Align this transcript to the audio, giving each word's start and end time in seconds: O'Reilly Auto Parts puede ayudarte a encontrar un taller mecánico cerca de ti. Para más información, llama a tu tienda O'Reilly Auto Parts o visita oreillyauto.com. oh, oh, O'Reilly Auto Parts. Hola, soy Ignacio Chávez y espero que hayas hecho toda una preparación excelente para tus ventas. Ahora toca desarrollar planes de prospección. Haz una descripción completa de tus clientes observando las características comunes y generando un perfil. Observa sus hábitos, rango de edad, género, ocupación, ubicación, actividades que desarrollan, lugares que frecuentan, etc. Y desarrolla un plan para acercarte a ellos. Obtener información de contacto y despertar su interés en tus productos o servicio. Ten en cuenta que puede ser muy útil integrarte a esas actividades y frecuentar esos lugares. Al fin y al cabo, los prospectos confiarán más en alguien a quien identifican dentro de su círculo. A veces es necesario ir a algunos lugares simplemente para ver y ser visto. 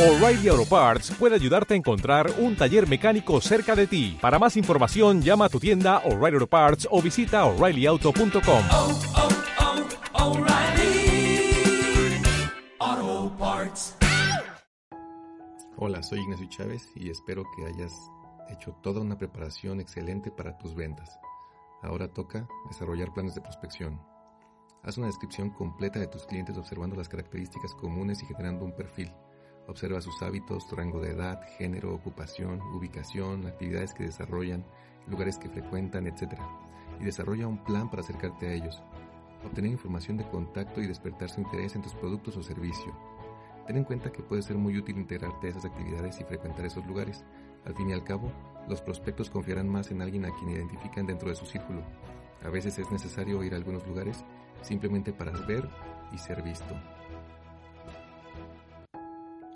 O'Reilly 0.00 0.48
Auto 0.48 0.64
Parts 0.64 1.10
puede 1.10 1.34
ayudarte 1.34 1.74
a 1.74 1.76
encontrar 1.76 2.32
un 2.38 2.56
taller 2.56 2.88
mecánico 2.88 3.38
cerca 3.42 3.76
de 3.76 3.86
ti. 3.86 4.16
Para 4.18 4.38
más 4.38 4.56
información, 4.56 5.20
llama 5.20 5.44
a 5.44 5.48
tu 5.50 5.60
tienda 5.60 5.98
O'Reilly 6.06 6.36
Auto 6.36 6.46
Parts 6.46 6.88
o 6.90 7.02
visita 7.02 7.44
oreillyauto.com. 7.44 8.64
oh, 8.70 8.98
oh, 10.14 10.38
O'Reilly 10.38 11.52
Auto 12.78 13.36
Parts. 13.36 13.94
Hola, 15.76 16.02
soy 16.02 16.20
Ignacio 16.20 16.48
Chávez 16.48 16.88
y 16.96 17.10
espero 17.10 17.44
que 17.54 17.66
hayas 17.66 17.92
hecho 18.48 18.72
toda 18.82 19.02
una 19.02 19.18
preparación 19.18 19.80
excelente 19.80 20.30
para 20.30 20.56
tus 20.56 20.74
ventas. 20.74 21.18
Ahora 21.82 22.08
toca 22.08 22.48
desarrollar 22.70 23.12
planes 23.12 23.34
de 23.34 23.42
prospección. 23.42 24.00
Haz 24.82 24.96
una 24.96 25.08
descripción 25.08 25.50
completa 25.50 25.98
de 25.98 26.06
tus 26.06 26.24
clientes 26.24 26.56
observando 26.56 26.96
las 26.96 27.10
características 27.10 27.74
comunes 27.74 28.22
y 28.22 28.24
generando 28.24 28.64
un 28.64 28.74
perfil. 28.74 29.12
Observa 29.66 30.00
sus 30.00 30.20
hábitos, 30.22 30.66
rango 30.72 31.00
de 31.00 31.10
edad, 31.10 31.40
género, 31.58 31.94
ocupación, 31.94 32.60
ubicación, 32.74 33.46
actividades 33.46 33.94
que 33.94 34.04
desarrollan, 34.04 34.64
lugares 35.06 35.38
que 35.38 35.48
frecuentan, 35.48 36.06
etc. 36.06 36.34
Y 37.00 37.04
desarrolla 37.04 37.46
un 37.46 37.62
plan 37.64 37.88
para 37.88 38.02
acercarte 38.02 38.48
a 38.48 38.52
ellos. 38.52 38.82
Obtener 39.44 39.70
información 39.70 40.16
de 40.16 40.28
contacto 40.28 40.82
y 40.82 40.86
despertar 40.86 41.30
su 41.30 41.40
interés 41.40 41.74
en 41.76 41.82
tus 41.82 41.94
productos 41.94 42.36
o 42.36 42.42
servicio. 42.42 42.94
Ten 43.66 43.76
en 43.76 43.84
cuenta 43.84 44.10
que 44.10 44.22
puede 44.22 44.42
ser 44.42 44.56
muy 44.56 44.76
útil 44.76 44.98
integrarte 44.98 45.46
a 45.46 45.50
esas 45.50 45.64
actividades 45.64 46.20
y 46.20 46.24
frecuentar 46.24 46.66
esos 46.66 46.84
lugares. 46.86 47.24
Al 47.64 47.74
fin 47.74 47.90
y 47.90 47.92
al 47.92 48.04
cabo, 48.04 48.32
los 48.68 48.82
prospectos 48.82 49.30
confiarán 49.30 49.68
más 49.68 49.90
en 49.90 50.02
alguien 50.02 50.24
a 50.24 50.34
quien 50.36 50.50
identifican 50.50 51.06
dentro 51.06 51.28
de 51.28 51.36
su 51.36 51.46
círculo. 51.46 51.82
A 52.44 52.48
veces 52.48 52.78
es 52.78 52.90
necesario 52.90 53.42
ir 53.44 53.54
a 53.54 53.56
algunos 53.56 53.86
lugares 53.86 54.24
simplemente 54.62 55.12
para 55.12 55.32
ver 55.46 55.68
y 56.12 56.18
ser 56.18 56.42
visto. 56.42 56.74